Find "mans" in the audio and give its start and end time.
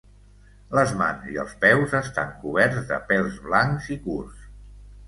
1.01-1.27